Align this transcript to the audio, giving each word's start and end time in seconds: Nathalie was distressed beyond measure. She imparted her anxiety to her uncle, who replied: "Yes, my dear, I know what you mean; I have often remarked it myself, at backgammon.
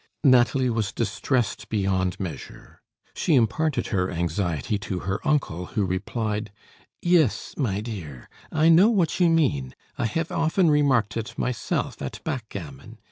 Nathalie 0.23 0.71
was 0.71 0.91
distressed 0.91 1.69
beyond 1.69 2.19
measure. 2.19 2.81
She 3.13 3.35
imparted 3.35 3.89
her 3.89 4.09
anxiety 4.09 4.79
to 4.79 5.01
her 5.01 5.19
uncle, 5.23 5.67
who 5.67 5.85
replied: 5.85 6.51
"Yes, 7.03 7.53
my 7.55 7.81
dear, 7.81 8.27
I 8.51 8.67
know 8.67 8.89
what 8.89 9.19
you 9.19 9.29
mean; 9.29 9.75
I 9.99 10.07
have 10.07 10.31
often 10.31 10.71
remarked 10.71 11.17
it 11.17 11.37
myself, 11.37 12.01
at 12.01 12.19
backgammon. 12.23 12.97